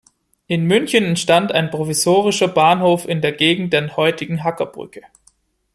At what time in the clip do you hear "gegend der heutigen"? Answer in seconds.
3.33-4.43